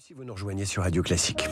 Si 0.00 0.14
vous 0.14 0.24
nous 0.24 0.32
rejoignez 0.32 0.64
sur 0.64 0.82
Radio 0.82 1.02
Classique. 1.02 1.46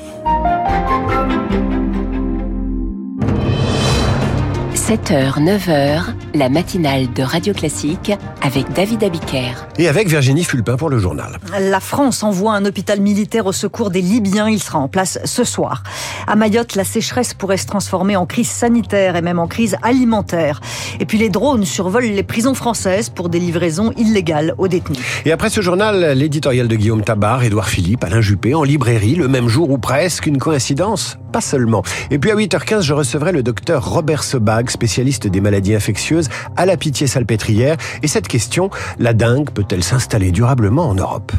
7h, 4.89 5.39
9h, 5.39 6.01
la 6.33 6.49
matinale 6.49 7.13
de 7.13 7.23
Radio 7.23 7.53
Classique 7.53 8.11
avec 8.41 8.73
David 8.73 9.05
Abiker. 9.05 9.53
Et 9.77 9.87
avec 9.87 10.09
Virginie 10.09 10.45
Fulpin 10.45 10.77
pour 10.77 10.89
le 10.89 10.99
journal. 10.99 11.37
La 11.61 11.79
France 11.79 12.23
envoie 12.23 12.55
un 12.55 12.65
hôpital 12.65 12.99
militaire 12.99 13.45
au 13.45 13.53
secours 13.53 13.91
des 13.91 14.01
Libyens. 14.01 14.49
Il 14.49 14.63
sera 14.63 14.79
en 14.79 14.89
place 14.89 15.19
ce 15.27 15.45
soir. 15.45 15.83
À 16.27 16.37
Mayotte, 16.37 16.75
la 16.75 16.85
sécheresse 16.85 17.35
pourrait 17.35 17.59
se 17.59 17.67
transformer 17.67 18.17
en 18.17 18.25
crise 18.25 18.49
sanitaire 18.49 19.15
et 19.17 19.21
même 19.21 19.39
en 19.39 19.47
crise 19.47 19.77
alimentaire. 19.83 20.63
Et 21.01 21.05
puis 21.05 21.19
les 21.19 21.29
drones 21.29 21.67
survolent 21.67 22.05
les 22.05 22.23
prisons 22.23 22.55
françaises 22.55 23.11
pour 23.11 23.29
des 23.29 23.41
livraisons 23.41 23.93
illégales 23.99 24.55
aux 24.57 24.69
détenus. 24.69 25.05
Et 25.27 25.33
après 25.33 25.51
ce 25.51 25.61
journal, 25.61 26.15
l'éditorial 26.17 26.67
de 26.67 26.77
Guillaume 26.77 27.05
Tabar, 27.05 27.43
Édouard 27.43 27.69
Philippe, 27.69 28.05
Alain 28.05 28.23
Juppé 28.23 28.55
en 28.55 28.63
librairie 28.63 29.17
le 29.17 29.29
même 29.29 29.49
jour 29.49 29.69
ou 29.69 29.77
presque. 29.77 30.25
Une 30.25 30.39
coïncidence 30.39 31.19
Pas 31.31 31.43
seulement. 31.43 31.83
Et 32.11 32.19
puis 32.19 32.31
à 32.31 32.37
8h15, 32.37 32.81
je 32.81 32.95
recevrai 32.95 33.33
le 33.33 33.43
docteur 33.43 33.87
Robert 33.87 34.23
Sebag, 34.23 34.71
spécialiste 34.79 35.27
des 35.27 35.41
maladies 35.41 35.75
infectieuses 35.75 36.29
à 36.55 36.65
la 36.65 36.77
Pitié-Salpêtrière. 36.77 37.77
Et 38.05 38.07
cette 38.07 38.29
question, 38.29 38.71
la 39.01 39.13
dingue 39.13 39.51
peut-elle 39.51 39.83
s'installer 39.83 40.31
durablement 40.31 40.89
en 40.89 40.95
Europe? 40.95 41.33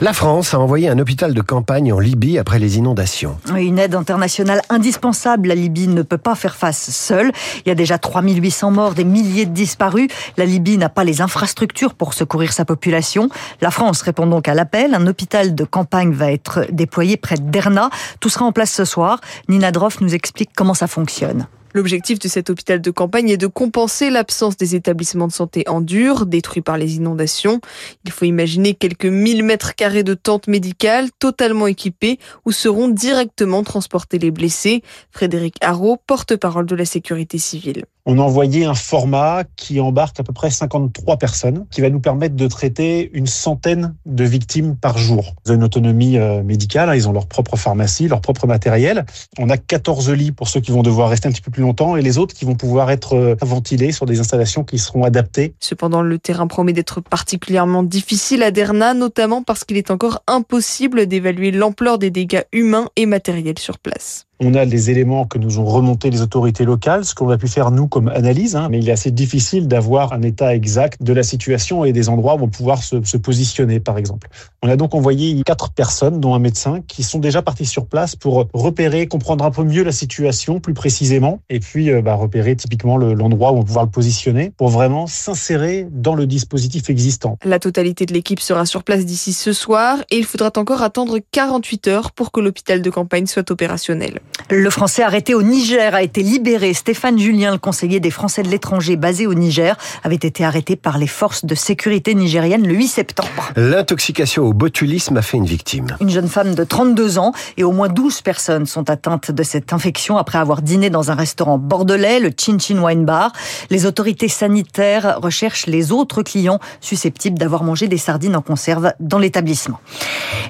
La 0.00 0.12
France 0.12 0.54
a 0.54 0.60
envoyé 0.60 0.88
un 0.88 0.98
hôpital 1.00 1.34
de 1.34 1.40
campagne 1.40 1.92
en 1.92 1.98
Libye 1.98 2.38
après 2.38 2.60
les 2.60 2.78
inondations. 2.78 3.36
Une 3.56 3.80
aide 3.80 3.96
internationale 3.96 4.62
indispensable. 4.68 5.48
La 5.48 5.56
Libye 5.56 5.88
ne 5.88 6.02
peut 6.02 6.18
pas 6.18 6.36
faire 6.36 6.54
face 6.54 6.90
seule. 6.90 7.32
Il 7.66 7.68
y 7.68 7.72
a 7.72 7.74
déjà 7.74 7.98
3800 7.98 8.70
morts, 8.70 8.94
des 8.94 9.02
milliers 9.02 9.44
de 9.44 9.50
disparus. 9.50 10.08
La 10.36 10.44
Libye 10.44 10.78
n'a 10.78 10.88
pas 10.88 11.02
les 11.02 11.20
infrastructures 11.20 11.94
pour 11.94 12.14
secourir 12.14 12.52
sa 12.52 12.64
population. 12.64 13.28
La 13.60 13.72
France 13.72 14.02
répond 14.02 14.28
donc 14.28 14.46
à 14.46 14.54
l'appel. 14.54 14.94
Un 14.94 15.06
hôpital 15.08 15.56
de 15.56 15.64
campagne 15.64 16.12
va 16.12 16.30
être 16.30 16.66
déployé 16.70 17.16
près 17.16 17.36
de 17.36 17.50
Derna. 17.50 17.90
Tout 18.20 18.28
sera 18.28 18.44
en 18.44 18.52
place 18.52 18.70
ce 18.70 18.84
soir. 18.84 19.20
Nina 19.48 19.72
Droff 19.72 20.00
nous 20.00 20.14
explique 20.14 20.50
comment 20.54 20.74
ça 20.74 20.86
fonctionne. 20.86 21.48
L'objectif 21.78 22.18
de 22.18 22.26
cet 22.26 22.50
hôpital 22.50 22.80
de 22.80 22.90
campagne 22.90 23.28
est 23.28 23.36
de 23.36 23.46
compenser 23.46 24.10
l'absence 24.10 24.56
des 24.56 24.74
établissements 24.74 25.28
de 25.28 25.32
santé 25.32 25.62
en 25.68 25.80
dur, 25.80 26.26
détruits 26.26 26.60
par 26.60 26.76
les 26.76 26.96
inondations. 26.96 27.60
Il 28.04 28.10
faut 28.10 28.24
imaginer 28.24 28.74
quelques 28.74 29.06
1000 29.06 29.44
mètres 29.44 29.76
carrés 29.76 30.02
de 30.02 30.14
tentes 30.14 30.48
médicales 30.48 31.08
totalement 31.20 31.68
équipées 31.68 32.18
où 32.44 32.50
seront 32.50 32.88
directement 32.88 33.62
transportés 33.62 34.18
les 34.18 34.32
blessés. 34.32 34.82
Frédéric 35.12 35.54
Haro, 35.60 35.98
porte-parole 36.04 36.66
de 36.66 36.74
la 36.74 36.84
sécurité 36.84 37.38
civile 37.38 37.84
on 38.10 38.18
a 38.18 38.22
envoyé 38.22 38.64
un 38.64 38.74
format 38.74 39.44
qui 39.56 39.80
embarque 39.80 40.18
à 40.18 40.22
peu 40.22 40.32
près 40.32 40.50
53 40.50 41.18
personnes, 41.18 41.66
qui 41.70 41.82
va 41.82 41.90
nous 41.90 42.00
permettre 42.00 42.36
de 42.36 42.46
traiter 42.46 43.10
une 43.12 43.26
centaine 43.26 43.94
de 44.06 44.24
victimes 44.24 44.76
par 44.76 44.96
jour. 44.96 45.34
Ils 45.44 45.52
ont 45.52 45.56
une 45.56 45.64
autonomie 45.64 46.16
euh, 46.16 46.42
médicale, 46.42 46.88
hein, 46.88 46.94
ils 46.94 47.06
ont 47.06 47.12
leur 47.12 47.26
propre 47.26 47.56
pharmacie, 47.56 48.08
leur 48.08 48.22
propre 48.22 48.46
matériel. 48.46 49.04
On 49.38 49.50
a 49.50 49.58
14 49.58 50.10
lits 50.12 50.32
pour 50.32 50.48
ceux 50.48 50.60
qui 50.60 50.70
vont 50.70 50.82
devoir 50.82 51.10
rester 51.10 51.28
un 51.28 51.32
petit 51.32 51.42
peu 51.42 51.50
plus 51.50 51.60
longtemps 51.60 51.96
et 51.96 52.02
les 52.02 52.16
autres 52.16 52.34
qui 52.34 52.46
vont 52.46 52.54
pouvoir 52.54 52.90
être 52.90 53.14
euh, 53.14 53.36
ventilés 53.42 53.92
sur 53.92 54.06
des 54.06 54.20
installations 54.20 54.64
qui 54.64 54.78
seront 54.78 55.04
adaptées. 55.04 55.52
Cependant, 55.60 56.00
le 56.00 56.18
terrain 56.18 56.46
promet 56.46 56.72
d'être 56.72 57.02
particulièrement 57.02 57.82
difficile 57.82 58.42
à 58.42 58.50
Derna, 58.50 58.94
notamment 58.94 59.42
parce 59.42 59.64
qu'il 59.64 59.76
est 59.76 59.90
encore 59.90 60.22
impossible 60.26 61.04
d'évaluer 61.04 61.50
l'ampleur 61.50 61.98
des 61.98 62.10
dégâts 62.10 62.44
humains 62.52 62.88
et 62.96 63.04
matériels 63.04 63.58
sur 63.58 63.78
place. 63.78 64.27
On 64.40 64.54
a 64.54 64.66
des 64.66 64.90
éléments 64.90 65.26
que 65.26 65.36
nous 65.36 65.58
ont 65.58 65.64
remontés 65.64 66.10
les 66.10 66.22
autorités 66.22 66.64
locales, 66.64 67.04
ce 67.04 67.12
qu'on 67.12 67.28
a 67.30 67.36
pu 67.36 67.48
faire 67.48 67.72
nous 67.72 67.88
comme 67.88 68.08
analyse, 68.08 68.54
hein, 68.54 68.68
mais 68.70 68.78
il 68.78 68.88
est 68.88 68.92
assez 68.92 69.10
difficile 69.10 69.66
d'avoir 69.66 70.12
un 70.12 70.22
état 70.22 70.54
exact 70.54 71.02
de 71.02 71.12
la 71.12 71.24
situation 71.24 71.84
et 71.84 71.92
des 71.92 72.08
endroits 72.08 72.36
où 72.36 72.44
on 72.44 72.48
pouvoir 72.48 72.82
se, 72.82 73.02
se, 73.02 73.16
positionner, 73.16 73.80
par 73.80 73.98
exemple. 73.98 74.28
On 74.62 74.68
a 74.68 74.76
donc 74.76 74.94
envoyé 74.94 75.42
quatre 75.42 75.70
personnes, 75.70 76.20
dont 76.20 76.34
un 76.34 76.38
médecin, 76.38 76.82
qui 76.86 77.02
sont 77.02 77.18
déjà 77.18 77.42
partis 77.42 77.66
sur 77.66 77.86
place 77.86 78.14
pour 78.14 78.46
repérer, 78.52 79.08
comprendre 79.08 79.44
un 79.44 79.50
peu 79.50 79.64
mieux 79.64 79.82
la 79.82 79.90
situation, 79.90 80.60
plus 80.60 80.74
précisément, 80.74 81.40
et 81.50 81.58
puis 81.58 81.90
euh, 81.90 82.00
bah, 82.00 82.14
repérer 82.14 82.54
typiquement 82.54 82.96
l'endroit 82.96 83.50
où 83.50 83.56
on 83.56 83.60
va 83.60 83.64
pouvoir 83.64 83.84
le 83.86 83.90
positionner 83.90 84.52
pour 84.56 84.68
vraiment 84.68 85.08
s'insérer 85.08 85.88
dans 85.90 86.14
le 86.14 86.26
dispositif 86.26 86.90
existant. 86.90 87.38
La 87.44 87.58
totalité 87.58 88.06
de 88.06 88.12
l'équipe 88.12 88.40
sera 88.40 88.66
sur 88.66 88.84
place 88.84 89.04
d'ici 89.04 89.32
ce 89.32 89.52
soir 89.52 89.98
et 90.10 90.18
il 90.18 90.24
faudra 90.24 90.52
encore 90.56 90.82
attendre 90.82 91.18
48 91.32 91.88
heures 91.88 92.12
pour 92.12 92.30
que 92.30 92.40
l'hôpital 92.40 92.82
de 92.82 92.90
campagne 92.90 93.26
soit 93.26 93.50
opérationnel. 93.50 94.20
Le 94.50 94.70
Français 94.70 95.02
arrêté 95.02 95.34
au 95.34 95.42
Niger 95.42 95.94
a 95.94 96.02
été 96.02 96.22
libéré. 96.22 96.72
Stéphane 96.72 97.18
Julien, 97.18 97.52
le 97.52 97.58
conseiller 97.58 98.00
des 98.00 98.10
Français 98.10 98.42
de 98.42 98.48
l'étranger 98.48 98.96
basé 98.96 99.26
au 99.26 99.34
Niger, 99.34 99.76
avait 100.04 100.14
été 100.14 100.42
arrêté 100.42 100.74
par 100.74 100.96
les 100.96 101.06
forces 101.06 101.44
de 101.44 101.54
sécurité 101.54 102.14
nigériennes 102.14 102.66
le 102.66 102.72
8 102.72 102.88
septembre. 102.88 103.52
L'intoxication 103.56 104.44
au 104.44 104.54
botulisme 104.54 105.18
a 105.18 105.22
fait 105.22 105.36
une 105.36 105.44
victime. 105.44 105.88
Une 106.00 106.08
jeune 106.08 106.28
femme 106.28 106.54
de 106.54 106.64
32 106.64 107.18
ans 107.18 107.32
et 107.58 107.64
au 107.64 107.72
moins 107.72 107.88
12 107.88 108.22
personnes 108.22 108.64
sont 108.64 108.88
atteintes 108.88 109.30
de 109.30 109.42
cette 109.42 109.74
infection 109.74 110.16
après 110.16 110.38
avoir 110.38 110.62
dîné 110.62 110.88
dans 110.88 111.10
un 111.10 111.14
restaurant 111.14 111.58
bordelais, 111.58 112.18
le 112.18 112.30
Chin 112.34 112.58
Chin 112.58 112.82
Wine 112.82 113.04
Bar. 113.04 113.32
Les 113.68 113.84
autorités 113.84 114.28
sanitaires 114.28 115.18
recherchent 115.22 115.66
les 115.66 115.92
autres 115.92 116.22
clients 116.22 116.58
susceptibles 116.80 117.38
d'avoir 117.38 117.64
mangé 117.64 117.86
des 117.86 117.98
sardines 117.98 118.34
en 118.34 118.42
conserve 118.42 118.92
dans 118.98 119.18
l'établissement. 119.18 119.78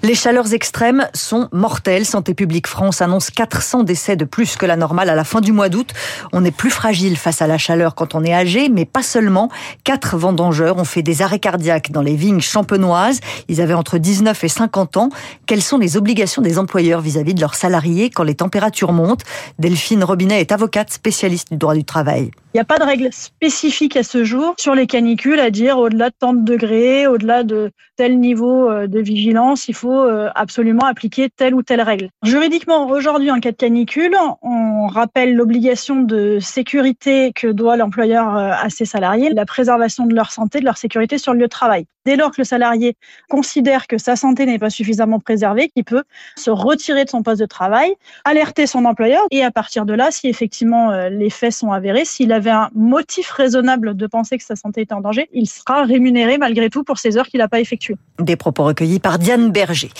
Les 0.04 0.14
chaleurs 0.14 0.52
extrêmes 0.54 1.08
sont 1.14 1.48
mortelles. 1.50 2.06
Santé 2.06 2.32
publique 2.34 2.68
France 2.68 3.02
annonce 3.02 3.30
400 3.30 3.67
décès 3.76 4.16
de 4.16 4.24
plus 4.24 4.56
que 4.56 4.66
la 4.66 4.76
normale 4.76 5.10
à 5.10 5.14
la 5.14 5.24
fin 5.24 5.40
du 5.40 5.52
mois 5.52 5.68
d'août. 5.68 5.92
On 6.32 6.44
est 6.44 6.50
plus 6.50 6.70
fragile 6.70 7.16
face 7.16 7.42
à 7.42 7.46
la 7.46 7.58
chaleur 7.58 7.94
quand 7.94 8.14
on 8.14 8.24
est 8.24 8.32
âgé, 8.32 8.68
mais 8.68 8.84
pas 8.84 9.02
seulement. 9.02 9.50
Quatre 9.84 10.16
vendangeurs 10.16 10.78
ont 10.78 10.84
fait 10.84 11.02
des 11.02 11.22
arrêts 11.22 11.38
cardiaques 11.38 11.92
dans 11.92 12.02
les 12.02 12.16
vignes 12.16 12.40
champenoises. 12.40 13.20
Ils 13.48 13.60
avaient 13.60 13.74
entre 13.74 13.98
19 13.98 14.42
et 14.42 14.48
50 14.48 14.96
ans. 14.96 15.08
Quelles 15.46 15.62
sont 15.62 15.78
les 15.78 15.96
obligations 15.96 16.42
des 16.42 16.58
employeurs 16.58 17.00
vis-à-vis 17.00 17.34
de 17.34 17.40
leurs 17.40 17.54
salariés 17.54 18.10
quand 18.10 18.24
les 18.24 18.34
températures 18.34 18.92
montent? 18.92 19.24
Delphine 19.58 20.04
Robinet 20.04 20.40
est 20.40 20.52
avocate 20.52 20.90
spécialiste 20.90 21.50
du 21.50 21.56
droit 21.56 21.74
du 21.74 21.84
travail. 21.84 22.30
Il 22.54 22.56
n'y 22.56 22.60
a 22.60 22.64
pas 22.64 22.78
de 22.78 22.84
règle 22.84 23.10
spécifique 23.12 23.96
à 23.96 24.02
ce 24.02 24.24
jour 24.24 24.54
sur 24.58 24.74
les 24.74 24.86
canicules, 24.86 25.38
à 25.38 25.50
dire 25.50 25.78
au-delà 25.78 26.08
de 26.08 26.14
tant 26.18 26.32
de 26.32 26.42
degrés, 26.42 27.06
au-delà 27.06 27.42
de 27.44 27.70
tel 27.98 28.18
niveau 28.18 28.70
euh, 28.70 28.86
de 28.86 29.00
vigilance, 29.00 29.68
il 29.68 29.74
faut 29.74 30.00
euh, 30.00 30.30
absolument 30.34 30.86
appliquer 30.86 31.28
telle 31.28 31.54
ou 31.54 31.62
telle 31.62 31.82
règle. 31.82 32.08
Juridiquement, 32.22 32.88
aujourd'hui, 32.88 33.30
en 33.30 33.40
cas 33.40 33.50
de 33.50 33.56
canicule, 33.58 34.16
on 34.42 34.86
rappelle 34.86 35.34
l'obligation 35.34 35.96
de 35.96 36.38
sécurité 36.40 37.32
que 37.34 37.48
doit 37.48 37.76
l'employeur 37.76 38.36
euh, 38.36 38.52
à 38.52 38.70
ses 38.70 38.84
salariés, 38.84 39.30
la 39.30 39.44
préservation 39.44 40.06
de 40.06 40.14
leur 40.14 40.30
santé, 40.30 40.60
de 40.60 40.64
leur 40.64 40.78
sécurité 40.78 41.18
sur 41.18 41.34
le 41.34 41.40
lieu 41.40 41.46
de 41.46 41.50
travail. 41.50 41.86
Dès 42.08 42.16
lors 42.16 42.30
que 42.30 42.36
le 42.38 42.44
salarié 42.44 42.96
considère 43.28 43.86
que 43.86 43.98
sa 43.98 44.16
santé 44.16 44.46
n'est 44.46 44.58
pas 44.58 44.70
suffisamment 44.70 45.20
préservée, 45.20 45.68
qu'il 45.68 45.84
peut 45.84 46.04
se 46.36 46.50
retirer 46.50 47.04
de 47.04 47.10
son 47.10 47.22
poste 47.22 47.38
de 47.38 47.44
travail, 47.44 47.92
alerter 48.24 48.66
son 48.66 48.86
employeur 48.86 49.24
et 49.30 49.44
à 49.44 49.50
partir 49.50 49.84
de 49.84 49.92
là, 49.92 50.08
si 50.10 50.26
effectivement 50.26 50.90
les 51.10 51.28
faits 51.28 51.52
sont 51.52 51.70
avérés, 51.70 52.06
s'il 52.06 52.32
avait 52.32 52.48
un 52.48 52.70
motif 52.74 53.30
raisonnable 53.30 53.94
de 53.94 54.06
penser 54.06 54.38
que 54.38 54.44
sa 54.44 54.56
santé 54.56 54.80
était 54.80 54.94
en 54.94 55.02
danger, 55.02 55.28
il 55.34 55.46
sera 55.46 55.84
rémunéré 55.84 56.38
malgré 56.38 56.70
tout 56.70 56.82
pour 56.82 56.96
ces 56.96 57.18
heures 57.18 57.26
qu'il 57.26 57.40
n'a 57.40 57.48
pas 57.48 57.60
effectuées. 57.60 57.96
Des 58.18 58.36
propos 58.36 58.64
recueillis 58.64 59.00
par 59.00 59.18
Diane 59.18 59.52
Berger. 59.52 59.90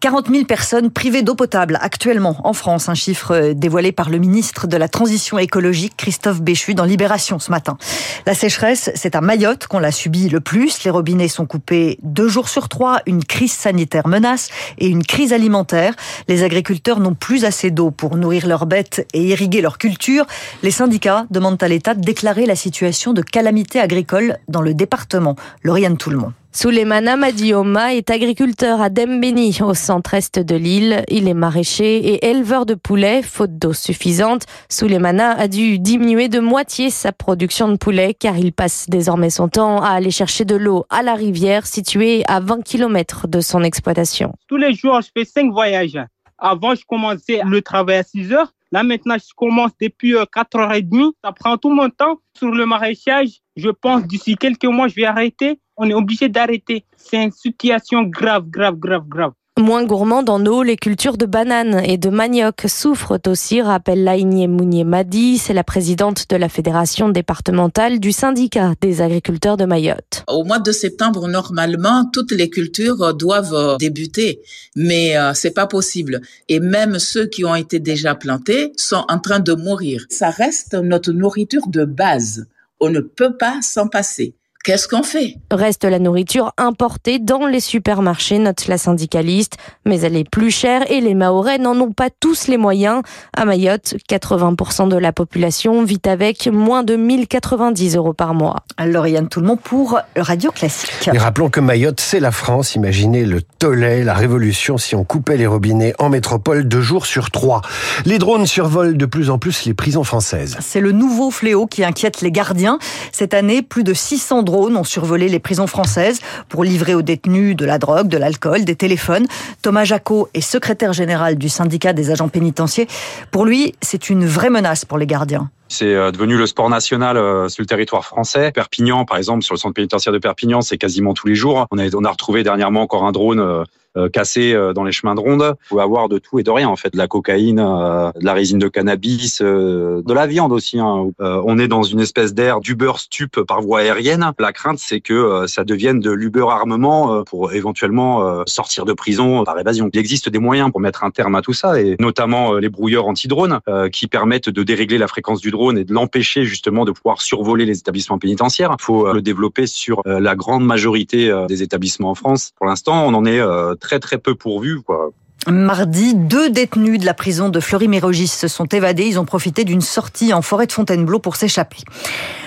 40 0.00 0.28
000 0.28 0.44
personnes 0.44 0.90
privées 0.90 1.22
d'eau 1.22 1.34
potable 1.34 1.78
actuellement 1.80 2.36
en 2.44 2.52
France, 2.52 2.90
un 2.90 2.94
chiffre 2.94 3.52
dévoilé 3.54 3.90
par 3.90 4.10
le 4.10 4.18
ministre 4.18 4.66
de 4.66 4.76
la 4.76 4.88
Transition 4.88 5.38
écologique 5.38 5.94
Christophe 5.96 6.42
Béchu 6.42 6.74
dans 6.74 6.84
Libération 6.84 7.38
ce 7.38 7.50
matin. 7.50 7.78
La 8.26 8.34
sécheresse, 8.34 8.90
c'est 8.94 9.16
à 9.16 9.22
Mayotte 9.22 9.66
qu'on 9.66 9.78
l'a 9.78 9.92
subi 9.92 10.28
le 10.28 10.40
plus. 10.40 10.84
Les 10.84 10.90
robinets 10.90 11.28
sont 11.28 11.46
coupés 11.54 11.98
deux 12.02 12.26
jours 12.26 12.48
sur 12.48 12.68
trois. 12.68 12.98
Une 13.06 13.22
crise 13.22 13.52
sanitaire 13.52 14.08
menace 14.08 14.48
et 14.78 14.88
une 14.88 15.04
crise 15.04 15.32
alimentaire. 15.32 15.94
Les 16.26 16.42
agriculteurs 16.42 16.98
n'ont 16.98 17.14
plus 17.14 17.44
assez 17.44 17.70
d'eau 17.70 17.92
pour 17.92 18.16
nourrir 18.16 18.48
leurs 18.48 18.66
bêtes 18.66 19.06
et 19.14 19.22
irriguer 19.22 19.60
leurs 19.60 19.78
cultures. 19.78 20.26
Les 20.64 20.72
syndicats 20.72 21.26
demandent 21.30 21.62
à 21.62 21.68
l'État 21.68 21.94
de 21.94 22.00
déclarer 22.00 22.44
la 22.46 22.56
situation 22.56 23.12
de 23.12 23.22
calamité 23.22 23.78
agricole 23.78 24.38
dans 24.48 24.62
le 24.62 24.74
département. 24.74 25.36
Lauriane 25.62 25.96
Tout-le-Monde. 25.96 26.32
Souleymana 26.56 27.16
Madioma 27.16 27.94
est 27.94 28.10
agriculteur 28.10 28.80
à 28.80 28.88
Dembéni, 28.88 29.58
au 29.60 29.74
centre-est 29.74 30.38
de 30.38 30.54
l'île. 30.54 31.02
Il 31.08 31.26
est 31.26 31.34
maraîcher 31.34 31.96
et 31.96 32.30
éleveur 32.30 32.64
de 32.64 32.74
poulets, 32.74 33.22
faute 33.22 33.58
d'eau 33.58 33.72
suffisante. 33.72 34.46
Souleymana 34.68 35.32
a 35.32 35.48
dû 35.48 35.80
diminuer 35.80 36.28
de 36.28 36.38
moitié 36.38 36.90
sa 36.90 37.10
production 37.10 37.66
de 37.66 37.76
poulets 37.76 38.14
car 38.14 38.38
il 38.38 38.52
passe 38.52 38.86
désormais 38.88 39.30
son 39.30 39.48
temps 39.48 39.82
à 39.82 39.88
aller 39.88 40.12
chercher 40.12 40.44
de 40.44 40.54
l'eau 40.54 40.84
à 40.90 41.02
la 41.02 41.14
rivière 41.14 41.66
située 41.66 42.22
à 42.28 42.38
20 42.38 42.62
km 42.62 43.26
de 43.26 43.40
son 43.40 43.64
exploitation. 43.64 44.32
Tous 44.46 44.56
les 44.56 44.74
jours, 44.74 45.00
je 45.00 45.08
fais 45.12 45.24
5 45.24 45.50
voyages. 45.50 45.98
Avant, 46.38 46.76
je 46.76 46.84
commençais 46.86 47.40
le 47.44 47.62
travail 47.62 47.96
à 47.96 48.02
6 48.04 48.32
heures. 48.32 48.52
Là, 48.70 48.84
maintenant, 48.84 49.16
je 49.18 49.34
commence 49.36 49.72
depuis 49.80 50.14
4h30. 50.14 51.08
Euh, 51.08 51.10
Ça 51.24 51.32
prend 51.32 51.56
tout 51.56 51.70
mon 51.70 51.90
temps. 51.90 52.20
Sur 52.38 52.52
le 52.52 52.64
maraîchage, 52.64 53.40
je 53.56 53.70
pense 53.70 54.04
d'ici 54.04 54.36
quelques 54.36 54.64
mois, 54.64 54.86
je 54.86 54.94
vais 54.94 55.04
arrêter. 55.04 55.58
On 55.76 55.88
est 55.88 55.94
obligé 55.94 56.28
d'arrêter. 56.28 56.84
C'est 56.96 57.22
une 57.22 57.32
situation 57.32 58.02
grave, 58.02 58.44
grave, 58.48 58.76
grave, 58.76 59.08
grave. 59.08 59.32
Moins 59.56 59.84
gourmandes 59.84 60.30
en 60.30 60.44
eau, 60.46 60.64
les 60.64 60.76
cultures 60.76 61.16
de 61.16 61.26
bananes 61.26 61.80
et 61.84 61.96
de 61.96 62.10
manioc 62.10 62.62
souffrent 62.66 63.20
aussi, 63.28 63.62
rappelle 63.62 64.02
Laïnie 64.02 64.48
Mounier 64.48 64.82
Madi, 64.82 65.38
c'est 65.38 65.54
la 65.54 65.62
présidente 65.62 66.28
de 66.28 66.34
la 66.34 66.48
fédération 66.48 67.08
départementale 67.08 68.00
du 68.00 68.10
syndicat 68.10 68.72
des 68.80 69.00
agriculteurs 69.00 69.56
de 69.56 69.64
Mayotte. 69.64 70.24
Au 70.26 70.42
mois 70.42 70.58
de 70.58 70.72
septembre, 70.72 71.28
normalement, 71.28 72.04
toutes 72.12 72.32
les 72.32 72.50
cultures 72.50 73.14
doivent 73.14 73.76
débuter, 73.78 74.40
mais 74.74 75.16
euh, 75.16 75.34
c'est 75.34 75.54
pas 75.54 75.68
possible. 75.68 76.20
Et 76.48 76.58
même 76.58 76.98
ceux 76.98 77.26
qui 77.26 77.44
ont 77.44 77.54
été 77.54 77.78
déjà 77.78 78.16
plantés 78.16 78.72
sont 78.76 79.04
en 79.08 79.20
train 79.20 79.38
de 79.38 79.54
mourir. 79.54 80.04
Ça 80.08 80.30
reste 80.30 80.74
notre 80.74 81.12
nourriture 81.12 81.68
de 81.68 81.84
base. 81.84 82.48
On 82.80 82.90
ne 82.90 82.98
peut 82.98 83.36
pas 83.36 83.60
s'en 83.62 83.86
passer. 83.86 84.34
Qu'est-ce 84.64 84.88
qu'on 84.88 85.02
fait? 85.02 85.36
Reste 85.50 85.84
la 85.84 85.98
nourriture 85.98 86.54
importée 86.56 87.18
dans 87.18 87.46
les 87.46 87.60
supermarchés, 87.60 88.38
note 88.38 88.66
la 88.66 88.78
syndicaliste, 88.78 89.58
mais 89.84 90.00
elle 90.00 90.16
est 90.16 90.26
plus 90.26 90.50
chère 90.50 90.90
et 90.90 91.02
les 91.02 91.12
Mahorais 91.12 91.58
n'en 91.58 91.78
ont 91.78 91.92
pas 91.92 92.08
tous 92.08 92.48
les 92.48 92.56
moyens. 92.56 93.02
À 93.36 93.44
Mayotte, 93.44 93.96
80% 94.08 94.88
de 94.88 94.96
la 94.96 95.12
population 95.12 95.84
vit 95.84 96.00
avec 96.06 96.46
moins 96.46 96.82
de 96.82 96.96
1090 96.96 97.96
euros 97.96 98.14
par 98.14 98.32
mois. 98.32 98.64
Lauriane 98.82 99.28
Tout-le-Monde 99.28 99.60
pour 99.60 100.00
Radio 100.16 100.50
Classique. 100.50 101.10
Et 101.12 101.18
rappelons 101.18 101.50
que 101.50 101.60
Mayotte, 101.60 102.00
c'est 102.00 102.20
la 102.20 102.30
France. 102.30 102.74
Imaginez 102.74 103.26
le 103.26 103.42
tollé, 103.42 104.02
la 104.02 104.14
révolution 104.14 104.78
si 104.78 104.94
on 104.94 105.04
coupait 105.04 105.36
les 105.36 105.46
robinets 105.46 105.92
en 105.98 106.08
métropole 106.08 106.66
deux 106.66 106.80
jours 106.80 107.04
sur 107.04 107.30
trois. 107.30 107.60
Les 108.06 108.16
drones 108.16 108.46
survolent 108.46 108.96
de 108.96 109.06
plus 109.06 109.28
en 109.28 109.36
plus 109.36 109.66
les 109.66 109.74
prisons 109.74 110.04
françaises. 110.04 110.56
C'est 110.60 110.80
le 110.80 110.92
nouveau 110.92 111.30
fléau 111.30 111.66
qui 111.66 111.84
inquiète 111.84 112.22
les 112.22 112.32
gardiens. 112.32 112.78
Cette 113.12 113.34
année, 113.34 113.60
plus 113.60 113.84
de 113.84 113.92
600 113.92 114.42
drones 114.42 114.53
ont 114.54 114.84
survolé 114.84 115.28
les 115.28 115.38
prisons 115.38 115.66
françaises 115.66 116.20
pour 116.48 116.64
livrer 116.64 116.94
aux 116.94 117.02
détenus 117.02 117.56
de 117.56 117.64
la 117.64 117.78
drogue, 117.78 118.08
de 118.08 118.18
l'alcool, 118.18 118.64
des 118.64 118.76
téléphones. 118.76 119.26
Thomas 119.62 119.84
Jacot 119.84 120.28
est 120.34 120.40
secrétaire 120.40 120.92
général 120.92 121.36
du 121.36 121.48
syndicat 121.48 121.92
des 121.92 122.10
agents 122.10 122.28
pénitentiaires. 122.28 122.86
Pour 123.30 123.44
lui, 123.44 123.74
c'est 123.80 124.10
une 124.10 124.26
vraie 124.26 124.50
menace 124.50 124.84
pour 124.84 124.98
les 124.98 125.06
gardiens. 125.06 125.50
C'est 125.68 125.94
euh, 125.94 126.10
devenu 126.10 126.36
le 126.36 126.46
sport 126.46 126.70
national 126.70 127.16
euh, 127.16 127.48
sur 127.48 127.62
le 127.62 127.66
territoire 127.66 128.04
français. 128.04 128.52
Perpignan, 128.52 129.04
par 129.04 129.16
exemple, 129.16 129.42
sur 129.42 129.54
le 129.54 129.58
centre 129.58 129.74
pénitentiaire 129.74 130.12
de 130.12 130.18
Perpignan, 130.18 130.60
c'est 130.60 130.78
quasiment 130.78 131.14
tous 131.14 131.26
les 131.26 131.34
jours. 131.34 131.66
On 131.70 131.78
a, 131.78 131.84
on 131.94 132.04
a 132.04 132.10
retrouvé 132.10 132.42
dernièrement 132.42 132.82
encore 132.82 133.04
un 133.04 133.12
drone 133.12 133.64
euh, 133.96 134.08
cassé 134.08 134.54
dans 134.74 134.84
les 134.84 134.92
chemins 134.92 135.14
de 135.14 135.20
ronde. 135.20 135.42
Vous 135.42 135.68
pouvez 135.70 135.82
avoir 135.82 136.08
de 136.08 136.18
tout 136.18 136.38
et 136.38 136.42
de 136.42 136.50
rien, 136.50 136.68
en 136.68 136.76
fait. 136.76 136.92
De 136.92 136.98
la 136.98 137.08
cocaïne, 137.08 137.56
de 137.56 138.24
la 138.24 138.32
résine 138.32 138.58
de 138.58 138.68
cannabis, 138.68 139.40
de 139.40 140.12
la 140.12 140.26
viande 140.26 140.52
aussi. 140.52 140.78
Hein. 140.78 141.10
On 141.18 141.58
est 141.58 141.68
dans 141.68 141.82
une 141.82 142.00
espèce 142.00 142.34
d'ère 142.34 142.60
d'Uber 142.60 142.92
stup 142.96 143.40
par 143.42 143.60
voie 143.60 143.80
aérienne. 143.80 144.30
La 144.38 144.52
crainte, 144.52 144.78
c'est 144.78 145.00
que 145.00 145.44
ça 145.46 145.64
devienne 145.64 146.00
de 146.00 146.10
l'Uber 146.10 146.46
armement 146.48 147.24
pour 147.24 147.52
éventuellement 147.52 148.44
sortir 148.46 148.84
de 148.84 148.92
prison 148.92 149.44
par 149.44 149.58
évasion. 149.58 149.90
Il 149.92 149.98
existe 149.98 150.28
des 150.28 150.38
moyens 150.38 150.70
pour 150.70 150.80
mettre 150.80 151.04
un 151.04 151.10
terme 151.10 151.34
à 151.34 151.42
tout 151.42 151.52
ça, 151.52 151.80
et 151.80 151.96
notamment 151.98 152.54
les 152.54 152.68
brouilleurs 152.68 153.06
anti-drones 153.06 153.60
qui 153.92 154.06
permettent 154.06 154.50
de 154.50 154.62
dérégler 154.62 154.98
la 154.98 155.08
fréquence 155.08 155.40
du 155.40 155.50
drone 155.50 155.78
et 155.78 155.84
de 155.84 155.92
l'empêcher 155.92 156.44
justement 156.44 156.84
de 156.84 156.92
pouvoir 156.92 157.22
survoler 157.22 157.64
les 157.64 157.78
établissements 157.78 158.18
pénitentiaires. 158.18 158.74
Il 158.78 158.82
faut 158.82 159.06
euh, 159.06 159.14
le 159.14 159.22
développer 159.22 159.66
sur 159.66 160.02
euh, 160.06 160.20
la 160.20 160.34
grande 160.34 160.64
majorité 160.64 161.30
euh, 161.30 161.46
des 161.46 161.62
établissements 161.62 162.10
en 162.10 162.14
France. 162.14 162.52
Pour 162.56 162.66
l'instant, 162.66 163.06
on 163.06 163.14
en 163.14 163.24
est 163.24 163.40
très 163.84 164.00
très 164.00 164.18
peu 164.18 164.34
pourvu. 164.34 164.82
Quoi. 164.82 165.12
Mardi, 165.46 166.14
deux 166.14 166.48
détenus 166.48 166.98
de 166.98 167.04
la 167.04 167.12
prison 167.12 167.50
de 167.50 167.60
Fleury-Mérogis 167.60 168.28
se 168.28 168.48
sont 168.48 168.64
évadés. 168.64 169.04
Ils 169.04 169.18
ont 169.18 169.26
profité 169.26 169.64
d'une 169.64 169.82
sortie 169.82 170.32
en 170.32 170.40
forêt 170.40 170.66
de 170.66 170.72
Fontainebleau 170.72 171.18
pour 171.18 171.36
s'échapper. 171.36 171.78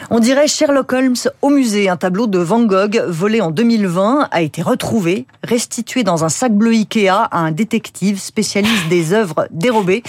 On 0.10 0.20
dirait 0.20 0.48
Sherlock 0.48 0.94
Holmes 0.94 1.16
au 1.42 1.50
musée. 1.50 1.90
Un 1.90 1.98
tableau 1.98 2.28
de 2.28 2.40
Van 2.40 2.64
Gogh 2.64 3.04
volé 3.10 3.42
en 3.42 3.52
2020 3.52 4.30
a 4.32 4.42
été 4.42 4.62
retrouvé, 4.62 5.26
restitué 5.44 6.04
dans 6.04 6.24
un 6.24 6.30
sac 6.30 6.54
bleu 6.54 6.72
Ikea 6.72 7.10
à 7.10 7.40
un 7.40 7.52
détective 7.52 8.18
spécialiste 8.18 8.88
des 8.90 9.12
œuvres 9.12 9.50
dérobées. 9.52 10.04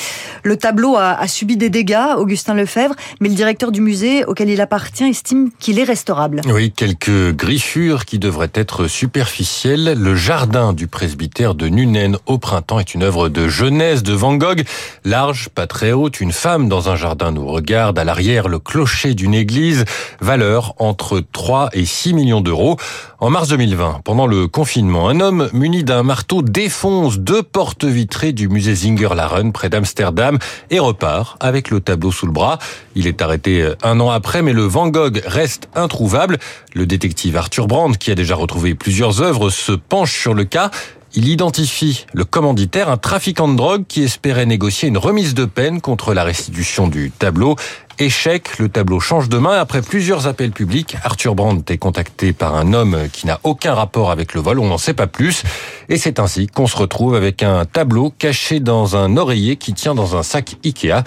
Le 0.45 0.57
tableau 0.57 0.97
a, 0.97 1.27
subi 1.27 1.57
des 1.57 1.69
dégâts, 1.69 2.15
Augustin 2.17 2.55
Lefebvre, 2.55 2.95
mais 3.21 3.29
le 3.29 3.35
directeur 3.35 3.73
du 3.73 3.81
musée 3.81 4.25
auquel 4.25 4.51
il 4.51 4.61
appartient 4.61 5.05
estime 5.05 5.51
qu'il 5.59 5.81
est 5.81 5.85
restaurable. 5.85 6.43
Oui, 6.47 6.71
quelques 6.71 7.35
griffures 7.35 8.05
qui 8.05 8.21
devraient 8.21 8.53
être 8.55 8.87
superficielles. 8.87 9.95
Le 9.99 10.15
jardin 10.15 10.73
du 10.73 10.87
presbytère 10.87 11.57
de 11.57 11.67
Nunen 11.69 12.19
au 12.27 12.39
printemps 12.39 12.68
est 12.79 12.93
une 12.93 13.03
œuvre 13.03 13.31
de 13.31 13.49
jeunesse 13.49 14.03
de 14.03 14.13
Van 14.13 14.35
Gogh. 14.35 14.65
Large, 15.05 15.49
pas 15.49 15.67
très 15.67 15.93
haute, 15.93 16.21
une 16.21 16.33
femme 16.33 16.69
dans 16.69 16.91
un 16.91 16.97
jardin 16.97 17.33
nous 17.33 17.47
regarde. 17.47 17.99
À 17.99 18.05
l'arrière, 18.05 18.49
le 18.49 18.59
clocher 18.59 19.15
d'une 19.15 19.33
église 19.33 19.87
valeur 20.21 20.75
entre 20.79 21.23
3 21.33 21.71
et 21.73 21.87
6 21.87 22.13
millions 22.13 22.43
d'euros. 22.43 22.77
En 23.21 23.31
mars 23.31 23.49
2020, 23.49 24.03
pendant 24.05 24.27
le 24.27 24.47
confinement, 24.47 25.09
un 25.09 25.21
homme 25.21 25.49
muni 25.55 25.83
d'un 25.83 26.03
marteau 26.03 26.43
défonce 26.43 27.19
deux 27.19 27.43
portes 27.43 27.85
vitrées 27.85 28.33
du 28.33 28.49
musée 28.49 28.75
Zinger-Laren 28.75 29.53
près 29.53 29.71
d'Amsterdam 29.71 30.39
et 30.71 30.79
repart 30.79 31.37
avec 31.41 31.71
le 31.71 31.81
tableau 31.81 32.13
sous 32.13 32.27
le 32.27 32.33
bras. 32.33 32.59
Il 32.95 33.07
est 33.07 33.23
arrêté 33.23 33.67
un 33.83 33.99
an 34.01 34.11
après, 34.11 34.43
mais 34.43 34.53
le 34.53 34.63
Van 34.63 34.89
Gogh 34.89 35.23
reste 35.25 35.69
introuvable. 35.75 36.39
Le 36.75 36.85
détective 36.87 37.37
Arthur 37.37 37.67
Brand, 37.67 37.97
qui 37.97 38.11
a 38.11 38.15
déjà 38.15 38.35
retrouvé 38.35 38.75
plusieurs 38.75 39.23
œuvres, 39.23 39.49
se 39.49 39.73
penche 39.73 40.21
sur 40.21 40.35
le 40.35 40.45
cas 40.45 40.71
il 41.15 41.29
identifie 41.29 42.07
le 42.13 42.25
commanditaire, 42.25 42.91
un 42.91 42.97
trafiquant 42.97 43.49
de 43.49 43.57
drogue 43.57 43.85
qui 43.89 44.03
espérait 44.03 44.47
négocier 44.47 44.89
une 44.89 44.99
remise 44.99 45.35
de 45.35 45.45
peine 45.45 45.81
contre 45.81 46.15
la 46.15 46.25
restitution 46.25 46.89
du 46.89 47.11
tableau. 47.11 47.57
Échec, 48.01 48.59
le 48.59 48.69
tableau 48.69 49.01
change 49.01 49.29
de 49.29 49.39
main. 49.39 49.59
Après 49.59 49.83
plusieurs 49.83 50.29
appels 50.29 50.53
publics, 50.53 50.97
Arthur 51.03 51.35
Brandt 51.35 51.73
est 51.73 51.79
contacté 51.79 52.33
par 52.33 52.55
un 52.55 52.73
homme 52.73 52.97
qui 53.13 53.27
n'a 53.27 53.41
aucun 53.43 53.75
rapport 53.75 54.13
avec 54.13 54.35
le 54.35 54.41
vol, 54.41 54.61
on 54.61 54.69
n'en 54.69 54.79
sait 54.79 54.95
pas 54.95 55.09
plus. 55.09 55.43
Et 55.89 55.97
c'est 55.97 56.21
ainsi 56.21 56.47
qu'on 56.47 56.69
se 56.69 56.77
retrouve 56.77 57.17
avec 57.17 57.43
un 57.43 57.65
tableau 57.65 58.13
caché 58.17 58.61
dans 58.61 58.95
un 58.95 59.17
oreiller 59.17 59.57
qui 59.57 59.75
tient 59.75 59.97
dans 59.97 60.17
un 60.17 60.23
sac 60.23 60.55
Ikea. 60.65 61.03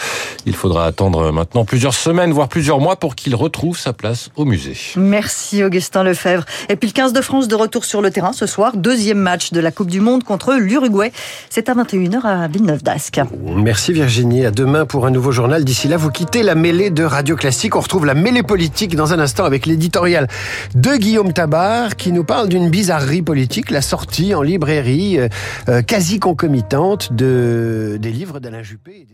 Il 0.45 0.53
faudra 0.53 0.85
attendre 0.85 1.31
maintenant 1.31 1.63
plusieurs 1.63 1.93
semaines, 1.93 2.33
voire 2.33 2.49
plusieurs 2.49 2.81
mois 2.81 2.97
pour 2.97 3.15
qu'il 3.15 3.35
retrouve 3.35 3.77
sa 3.77 3.93
place 3.93 4.29
au 4.35 4.43
musée. 4.43 4.75
Merci 4.97 5.63
Augustin 5.63 6.03
Lefebvre. 6.03 6.43
Et 6.67 6.75
puis 6.75 6.89
le 6.89 6.93
15 6.93 7.13
de 7.13 7.21
France 7.21 7.47
de 7.47 7.55
retour 7.55 7.85
sur 7.85 8.01
le 8.01 8.11
terrain 8.11 8.33
ce 8.33 8.45
soir, 8.45 8.75
deuxième 8.75 9.19
match 9.19 9.53
de 9.53 9.61
la 9.61 9.71
Coupe 9.71 9.89
du 9.89 10.01
Monde 10.01 10.25
contre 10.25 10.55
l'Uruguay. 10.55 11.13
C'est 11.49 11.69
à 11.69 11.73
21h 11.73 12.25
à 12.25 12.47
Villeneuve 12.49 12.83
d'Ascq. 12.83 13.21
Merci 13.55 13.93
Virginie. 13.93 14.45
À 14.45 14.51
demain 14.51 14.85
pour 14.85 15.05
un 15.05 15.11
nouveau 15.11 15.31
journal. 15.31 15.63
D'ici 15.63 15.87
là, 15.87 15.95
vous 15.95 16.09
quittez 16.09 16.43
la 16.43 16.55
mêlée 16.55 16.80
de 16.89 17.03
Radio 17.03 17.35
Classique. 17.35 17.75
On 17.75 17.81
retrouve 17.81 18.05
la 18.05 18.13
mêlée 18.13 18.43
politique 18.43 18.95
dans 18.95 19.13
un 19.13 19.19
instant 19.19 19.45
avec 19.45 19.65
l'éditorial 19.65 20.27
de 20.73 20.95
Guillaume 20.95 21.33
Tabar 21.33 21.95
qui 21.95 22.11
nous 22.11 22.23
parle 22.23 22.49
d'une 22.49 22.69
bizarrerie 22.69 23.21
politique, 23.21 23.69
la 23.69 23.81
sortie 23.81 24.33
en 24.33 24.41
librairie 24.41 25.19
euh, 25.19 25.27
euh, 25.69 25.81
quasi 25.81 26.19
concomitante 26.19 27.13
de, 27.13 27.97
des 28.01 28.11
livres 28.11 28.39
d'Alain 28.39 28.63
Juppé. 28.63 29.05